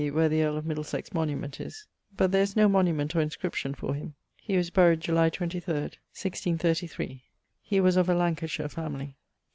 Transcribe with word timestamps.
where 0.13 0.29
the 0.29 0.41
earl 0.41 0.57
of 0.57 0.65
Middlesex 0.65 1.13
monument 1.13 1.59
is, 1.61 1.85
but 2.17 2.31
there 2.31 2.41
is 2.41 2.55
no 2.55 2.67
monument 2.67 3.15
or 3.15 3.21
inscription 3.21 3.75
for 3.75 3.93
him. 3.93 4.15
He 4.35 4.57
was 4.57 4.71
buryed 4.71 4.99
July 4.99 5.29
23, 5.29 5.63
1633. 5.75 7.23
He 7.61 7.79
was 7.79 7.97
of 7.97 8.09
a 8.09 8.15
Lancashire 8.15 8.67
family. 8.67 9.05
Tho. 9.09 9.13